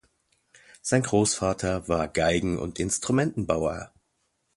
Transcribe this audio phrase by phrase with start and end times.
[0.81, 3.93] Sein Großvater war Geigen- und Instrumentenbauer.